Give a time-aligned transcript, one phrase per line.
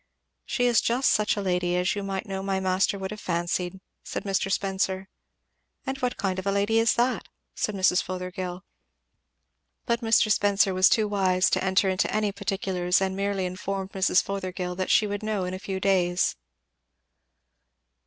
[0.47, 3.79] "She is just such a lady as you might know my master would have fancied,"
[4.03, 4.51] said Mr.
[4.51, 5.09] Spenser.
[5.85, 8.01] "And what kind of a lady is that?" said Mrs.
[8.01, 8.63] Fothergill.
[9.85, 10.31] But Mr.
[10.31, 14.23] Spenser was too wise to enter into any particulars and merely informed Mrs.
[14.23, 16.35] Fothergill that she would know in a few days.